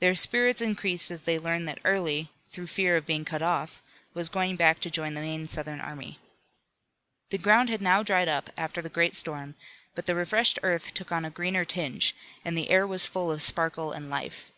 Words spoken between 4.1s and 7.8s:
was going back to join the main Southern army. The ground had